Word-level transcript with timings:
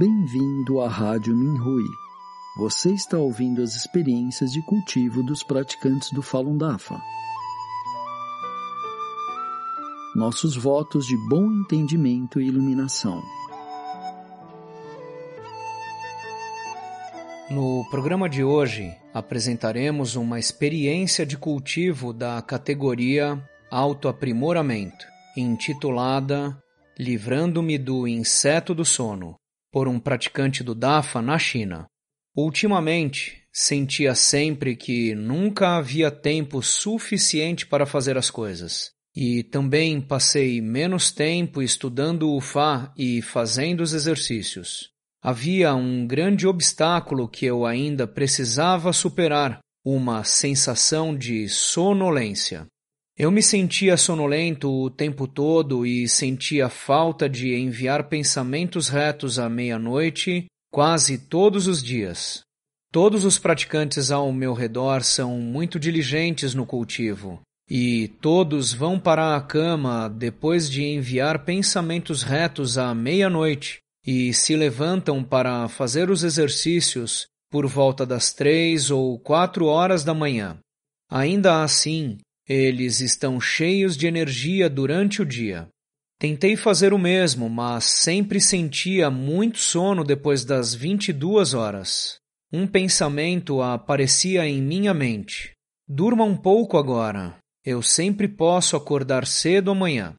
Bem-vindo 0.00 0.80
à 0.80 0.88
Rádio 0.88 1.36
Minhui. 1.36 1.84
Você 2.56 2.90
está 2.90 3.18
ouvindo 3.18 3.60
as 3.60 3.74
experiências 3.76 4.50
de 4.50 4.62
cultivo 4.62 5.22
dos 5.22 5.42
praticantes 5.42 6.10
do 6.10 6.22
Falun 6.22 6.56
Dafa. 6.56 6.98
Nossos 10.16 10.56
votos 10.56 11.04
de 11.04 11.14
bom 11.28 11.52
entendimento 11.52 12.40
e 12.40 12.46
iluminação. 12.46 13.22
No 17.50 17.86
programa 17.90 18.26
de 18.26 18.42
hoje, 18.42 18.96
apresentaremos 19.12 20.16
uma 20.16 20.38
experiência 20.38 21.26
de 21.26 21.36
cultivo 21.36 22.14
da 22.14 22.40
categoria 22.40 23.38
Autoaprimoramento, 23.70 25.04
intitulada 25.36 26.56
Livrando-me 26.98 27.78
do 27.78 28.08
Inseto 28.08 28.74
do 28.74 28.84
Sono, 28.84 29.39
por 29.72 29.88
um 29.88 29.98
praticante 29.98 30.62
do 30.62 30.74
Dafa 30.74 31.22
na 31.22 31.38
China. 31.38 31.86
Ultimamente, 32.36 33.42
sentia 33.52 34.14
sempre 34.14 34.76
que 34.76 35.14
nunca 35.14 35.76
havia 35.76 36.10
tempo 36.10 36.62
suficiente 36.62 37.66
para 37.66 37.86
fazer 37.86 38.16
as 38.16 38.30
coisas. 38.30 38.92
E 39.14 39.42
também 39.42 40.00
passei 40.00 40.60
menos 40.60 41.10
tempo 41.10 41.60
estudando 41.60 42.30
o 42.32 42.40
Fá 42.40 42.92
e 42.96 43.20
fazendo 43.20 43.80
os 43.80 43.92
exercícios. 43.92 44.90
Havia 45.22 45.74
um 45.74 46.06
grande 46.06 46.46
obstáculo 46.46 47.28
que 47.28 47.44
eu 47.44 47.66
ainda 47.66 48.06
precisava 48.06 48.92
superar, 48.92 49.58
uma 49.84 50.24
sensação 50.24 51.16
de 51.16 51.48
sonolência. 51.48 52.66
Eu 53.20 53.30
me 53.30 53.42
sentia 53.42 53.98
sonolento 53.98 54.72
o 54.72 54.88
tempo 54.88 55.28
todo 55.28 55.84
e 55.84 56.08
sentia 56.08 56.70
falta 56.70 57.28
de 57.28 57.54
enviar 57.54 58.08
pensamentos 58.08 58.88
retos 58.88 59.38
à 59.38 59.46
meia-noite 59.46 60.46
quase 60.72 61.18
todos 61.18 61.66
os 61.66 61.82
dias. 61.82 62.40
Todos 62.90 63.26
os 63.26 63.38
praticantes 63.38 64.10
ao 64.10 64.32
meu 64.32 64.54
redor 64.54 65.02
são 65.02 65.38
muito 65.38 65.78
diligentes 65.78 66.54
no 66.54 66.64
cultivo, 66.64 67.42
e 67.68 68.08
todos 68.22 68.72
vão 68.72 68.98
para 68.98 69.36
a 69.36 69.40
cama 69.42 70.08
depois 70.08 70.70
de 70.70 70.82
enviar 70.82 71.44
pensamentos 71.44 72.22
retos 72.22 72.78
à 72.78 72.94
meia-noite 72.94 73.80
e 74.02 74.32
se 74.32 74.56
levantam 74.56 75.22
para 75.22 75.68
fazer 75.68 76.08
os 76.08 76.24
exercícios 76.24 77.26
por 77.50 77.66
volta 77.66 78.06
das 78.06 78.32
três 78.32 78.90
ou 78.90 79.18
quatro 79.18 79.66
horas 79.66 80.02
da 80.04 80.14
manhã. 80.14 80.56
Ainda 81.10 81.62
assim, 81.62 82.16
eles 82.52 83.00
estão 83.00 83.40
cheios 83.40 83.96
de 83.96 84.08
energia 84.08 84.68
durante 84.68 85.22
o 85.22 85.24
dia. 85.24 85.68
Tentei 86.18 86.56
fazer 86.56 86.92
o 86.92 86.98
mesmo, 86.98 87.48
mas 87.48 87.84
sempre 87.84 88.40
sentia 88.40 89.08
muito 89.08 89.58
sono 89.58 90.02
depois 90.02 90.44
das 90.44 90.74
22 90.74 91.54
horas. 91.54 92.18
Um 92.52 92.66
pensamento 92.66 93.62
aparecia 93.62 94.44
em 94.48 94.60
minha 94.60 94.92
mente. 94.92 95.52
Durma 95.88 96.24
um 96.24 96.36
pouco 96.36 96.76
agora. 96.76 97.36
Eu 97.64 97.82
sempre 97.82 98.26
posso 98.26 98.74
acordar 98.74 99.28
cedo 99.28 99.70
amanhã. 99.70 100.16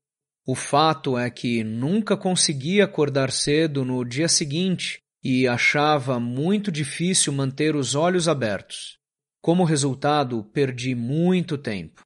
O 0.47 0.55
fato 0.55 1.17
é 1.17 1.29
que 1.29 1.65
nunca 1.65 2.15
consegui 2.15 2.81
acordar 2.81 3.29
cedo 3.29 3.83
no 3.83 4.05
dia 4.05 4.29
seguinte 4.29 4.99
e 5.21 5.49
achava 5.49 6.17
muito 6.17 6.71
difícil 6.71 7.33
manter 7.33 7.75
os 7.75 7.93
olhos 7.93 8.29
abertos. 8.29 8.97
Como 9.41 9.65
resultado, 9.65 10.45
perdi 10.45 10.95
muito 10.95 11.57
tempo. 11.57 12.01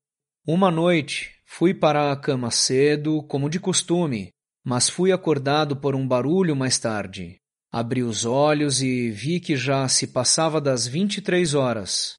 Uma 0.48 0.70
noite, 0.70 1.32
fui 1.44 1.74
para 1.74 2.12
a 2.12 2.16
cama 2.16 2.52
cedo, 2.52 3.24
como 3.24 3.50
de 3.50 3.60
costume, 3.60 4.30
mas 4.64 4.88
fui 4.88 5.12
acordado 5.12 5.76
por 5.76 5.96
um 5.96 6.08
barulho 6.08 6.56
mais 6.56 6.78
tarde. 6.78 7.38
Abri 7.72 8.04
os 8.04 8.26
olhos 8.26 8.80
e 8.80 9.10
vi 9.10 9.40
que 9.40 9.56
já 9.56 9.88
se 9.88 10.06
passava 10.06 10.62
das 10.62 10.86
vinte 10.86 11.18
e 11.18 11.22
três 11.22 11.56
horas. 11.56 12.14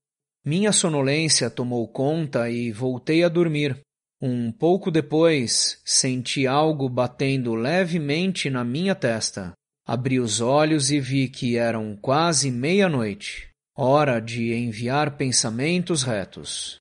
Minha 0.44 0.72
sonolência 0.72 1.48
tomou 1.48 1.86
conta 1.86 2.50
e 2.50 2.72
voltei 2.72 3.22
a 3.22 3.28
dormir. 3.28 3.78
Um 4.20 4.50
pouco 4.50 4.90
depois, 4.90 5.80
senti 5.84 6.48
algo 6.48 6.88
batendo 6.88 7.54
levemente 7.54 8.50
na 8.50 8.64
minha 8.64 8.96
testa. 8.96 9.52
Abri 9.86 10.18
os 10.18 10.40
olhos 10.40 10.90
e 10.90 10.98
vi 10.98 11.28
que 11.28 11.56
eram 11.56 11.94
quase 11.94 12.50
meia-noite. 12.50 13.50
Hora 13.76 14.18
de 14.18 14.52
enviar 14.52 15.16
pensamentos 15.16 16.02
retos. 16.02 16.76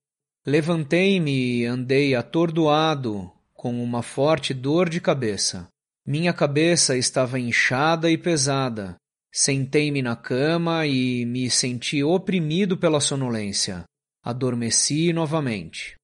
Levantei-me 0.47 1.31
e 1.31 1.66
andei 1.66 2.13
atordoado, 2.13 3.31
com 3.53 3.83
uma 3.83 4.03
forte 4.03 4.53
dor 4.53 4.88
de 4.88 5.01
cabeça. 5.01 5.67
Minha 6.06 6.31
cabeça 6.33 6.95
estava 6.95 7.39
inchada 7.39 8.11
e 8.11 8.17
pesada. 8.17 8.95
Sentei-me 9.33 10.03
na 10.03 10.16
cama 10.16 10.85
e 10.85 11.25
me 11.25 11.50
senti 11.50 12.03
oprimido 12.03 12.78
pela 12.78 13.00
sonolência. 13.00 13.85
Adormeci 14.23 15.11
novamente. 15.11 15.95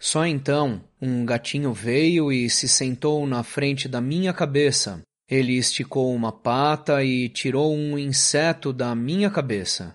Só 0.00 0.24
então, 0.24 0.82
um 1.00 1.26
gatinho 1.26 1.74
veio 1.74 2.32
e 2.32 2.48
se 2.48 2.66
sentou 2.66 3.26
na 3.26 3.42
frente 3.42 3.86
da 3.86 4.00
minha 4.00 4.32
cabeça. 4.32 5.02
Ele 5.28 5.58
esticou 5.58 6.14
uma 6.14 6.32
pata 6.32 7.04
e 7.04 7.28
tirou 7.28 7.76
um 7.76 7.98
inseto 7.98 8.72
da 8.72 8.94
minha 8.94 9.28
cabeça. 9.28 9.92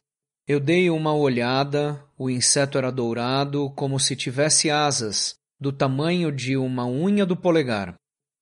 Eu 0.48 0.60
dei 0.60 0.92
uma 0.92 1.12
olhada, 1.12 2.04
o 2.16 2.30
inseto 2.30 2.78
era 2.78 2.92
dourado, 2.92 3.72
como 3.72 4.00
se 4.00 4.16
tivesse 4.16 4.70
asas, 4.70 5.34
do 5.60 5.74
tamanho 5.74 6.32
de 6.32 6.56
uma 6.56 6.86
unha 6.86 7.26
do 7.26 7.36
polegar. 7.36 7.96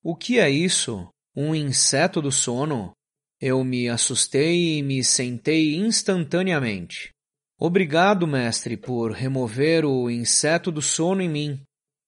O 0.04 0.14
que 0.14 0.38
é 0.38 0.50
isso? 0.50 1.08
Um 1.34 1.56
inseto 1.56 2.22
do 2.22 2.30
sono? 2.30 2.92
Eu 3.40 3.64
me 3.64 3.88
assustei 3.88 4.80
e 4.80 4.84
me 4.84 5.02
sentei 5.02 5.76
instantaneamente. 5.76 7.10
Obrigado, 7.58 8.28
mestre, 8.28 8.76
por 8.76 9.14
remover 9.14 9.86
o 9.86 10.10
inseto 10.10 10.74
do 10.74 10.82
sono 10.82 11.22
em 11.22 11.30
mim. 11.30 11.62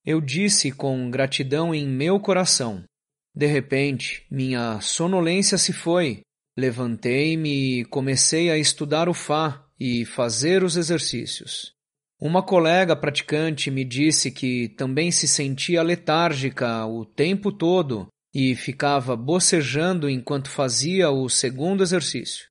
Eu 0.05 0.19
disse 0.19 0.73
com 0.73 1.09
gratidão 1.09 1.73
em 1.73 1.87
meu 1.87 2.19
coração. 2.19 2.83
De 3.33 3.45
repente, 3.45 4.25
minha 4.29 4.81
sonolência 4.81 5.57
se 5.57 5.71
foi. 5.71 6.19
Levantei-me 6.57 7.79
e 7.79 7.85
comecei 7.85 8.49
a 8.49 8.57
estudar 8.57 9.07
o 9.07 9.13
Fá, 9.13 9.64
e 9.79 10.05
fazer 10.05 10.63
os 10.63 10.77
exercícios. 10.77 11.73
Uma 12.19 12.41
colega 12.41 12.95
praticante 12.95 13.69
me 13.69 13.83
disse 13.83 14.31
que 14.31 14.69
também 14.69 15.11
se 15.11 15.27
sentia 15.27 15.83
letárgica 15.83 16.85
o 16.85 17.05
tempo 17.05 17.51
todo 17.51 18.07
e 18.33 18.55
ficava 18.55 19.15
bocejando 19.15 20.09
enquanto 20.09 20.49
fazia 20.49 21.09
o 21.09 21.29
segundo 21.29 21.83
exercício. 21.83 22.47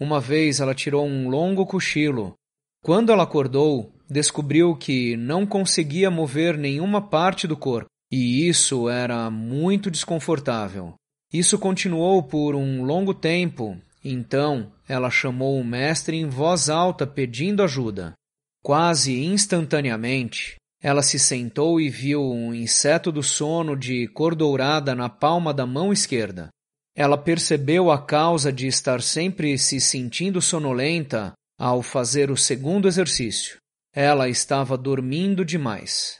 Uma 0.00 0.20
vez 0.20 0.60
ela 0.60 0.74
tirou 0.74 1.04
um 1.04 1.28
longo 1.28 1.66
cochilo. 1.66 2.34
Quando 2.82 3.10
ela 3.10 3.24
acordou, 3.24 3.92
descobriu 4.08 4.76
que 4.76 5.16
não 5.16 5.44
conseguia 5.44 6.10
mover 6.10 6.56
nenhuma 6.56 7.02
parte 7.02 7.46
do 7.46 7.56
corpo, 7.56 7.90
e 8.10 8.48
isso 8.48 8.88
era 8.88 9.28
muito 9.30 9.90
desconfortável. 9.90 10.94
Isso 11.32 11.58
continuou 11.58 12.22
por 12.22 12.54
um 12.54 12.84
longo 12.84 13.12
tempo 13.12 13.76
então 14.10 14.72
ela 14.88 15.10
chamou 15.10 15.60
o 15.60 15.64
mestre 15.64 16.16
em 16.16 16.28
voz 16.28 16.68
alta 16.68 17.06
pedindo 17.06 17.62
ajuda. 17.62 18.14
Quase 18.62 19.24
instantaneamente, 19.24 20.56
ela 20.80 21.02
se 21.02 21.18
sentou 21.18 21.80
e 21.80 21.88
viu 21.88 22.22
um 22.22 22.54
inseto 22.54 23.10
do 23.10 23.22
sono 23.22 23.76
de 23.76 24.06
cor 24.08 24.34
dourada 24.34 24.94
na 24.94 25.08
palma 25.08 25.52
da 25.52 25.66
mão 25.66 25.92
esquerda. 25.92 26.48
Ela 26.96 27.16
percebeu 27.18 27.90
a 27.90 28.04
causa 28.04 28.52
de 28.52 28.66
estar 28.66 29.02
sempre 29.02 29.56
se 29.58 29.80
sentindo 29.80 30.40
sonolenta 30.40 31.32
ao 31.58 31.82
fazer 31.82 32.30
o 32.30 32.36
segundo 32.36 32.88
exercício. 32.88 33.58
Ela 33.94 34.28
estava 34.28 34.76
dormindo 34.76 35.44
demais. 35.44 36.18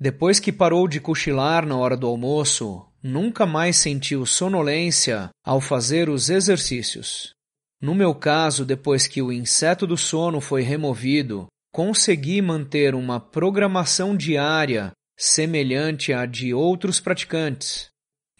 Depois 0.00 0.38
que 0.38 0.52
parou 0.52 0.86
de 0.86 1.00
cochilar 1.00 1.66
na 1.66 1.76
hora 1.76 1.96
do 1.96 2.06
almoço, 2.06 2.86
nunca 3.02 3.44
mais 3.44 3.76
sentiu 3.76 4.24
sonolência 4.24 5.28
ao 5.44 5.60
fazer 5.60 6.08
os 6.08 6.30
exercícios. 6.30 7.34
No 7.80 7.94
meu 7.94 8.14
caso, 8.14 8.64
depois 8.64 9.08
que 9.08 9.20
o 9.20 9.32
inseto 9.32 9.86
do 9.86 9.96
sono 9.96 10.40
foi 10.40 10.62
removido, 10.62 11.46
consegui 11.72 12.40
manter 12.40 12.94
uma 12.94 13.18
programação 13.18 14.16
diária 14.16 14.92
semelhante 15.16 16.12
à 16.12 16.26
de 16.26 16.54
outros 16.54 17.00
praticantes. 17.00 17.88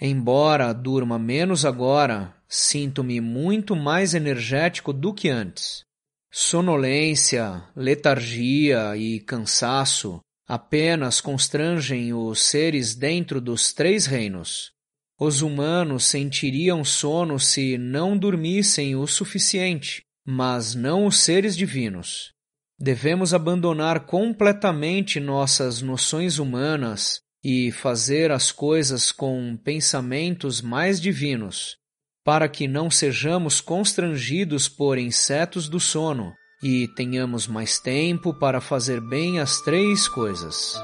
Embora 0.00 0.72
durma 0.72 1.18
menos 1.18 1.64
agora, 1.64 2.34
sinto-me 2.48 3.20
muito 3.20 3.74
mais 3.74 4.14
energético 4.14 4.92
do 4.92 5.12
que 5.12 5.28
antes. 5.28 5.82
Sonolência, 6.30 7.64
letargia 7.74 8.96
e 8.96 9.18
cansaço 9.18 10.20
apenas 10.48 11.20
constrangem 11.20 12.14
os 12.14 12.40
seres 12.40 12.94
dentro 12.94 13.38
dos 13.38 13.74
três 13.74 14.06
reinos. 14.06 14.72
Os 15.20 15.42
humanos 15.42 16.06
sentiriam 16.06 16.82
sono 16.82 17.38
se 17.38 17.76
não 17.76 18.16
dormissem 18.16 18.96
o 18.96 19.06
suficiente, 19.06 20.02
mas 20.24 20.74
não 20.74 21.04
os 21.04 21.18
seres 21.18 21.54
divinos. 21.54 22.32
Devemos 22.78 23.34
abandonar 23.34 24.06
completamente 24.06 25.20
nossas 25.20 25.82
noções 25.82 26.38
humanas 26.38 27.20
e 27.44 27.70
fazer 27.70 28.30
as 28.30 28.50
coisas 28.50 29.12
com 29.12 29.56
pensamentos 29.56 30.62
mais 30.62 31.00
divinos. 31.00 31.76
para 32.24 32.46
que 32.46 32.68
não 32.68 32.90
sejamos 32.90 33.58
constrangidos 33.58 34.68
por 34.68 34.98
insetos 34.98 35.66
do 35.66 35.80
sono 35.80 36.34
e 36.62 36.86
tenhamos 36.88 37.46
mais 37.46 37.78
tempo 37.78 38.34
para 38.34 38.60
fazer 38.60 39.00
bem 39.00 39.40
as 39.40 39.60
três 39.60 40.08
coisas. 40.08 40.74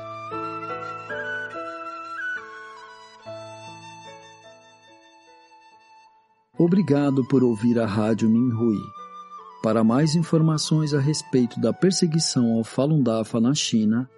Obrigado 6.56 7.26
por 7.26 7.42
ouvir 7.42 7.80
a 7.80 7.86
Rádio 7.86 8.30
Minhui. 8.30 8.78
Para 9.62 9.82
mais 9.82 10.14
informações 10.14 10.94
a 10.94 11.00
respeito 11.00 11.58
da 11.58 11.72
perseguição 11.72 12.52
ao 12.52 12.62
Falun 12.62 13.02
Dafa 13.02 13.40
na 13.40 13.54
China 13.54 14.08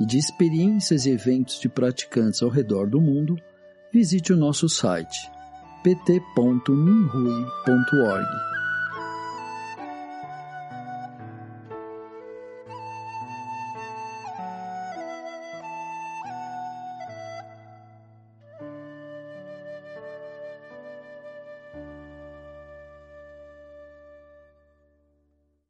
e 0.00 0.06
de 0.06 0.18
experiências 0.18 1.06
e 1.06 1.10
eventos 1.10 1.60
de 1.60 1.68
praticantes 1.68 2.42
ao 2.42 2.48
redor 2.48 2.88
do 2.88 3.00
mundo, 3.00 3.36
visite 3.92 4.32
o 4.32 4.36
nosso 4.36 4.68
site 4.68 5.30
pt.minhui.org. 5.82 8.57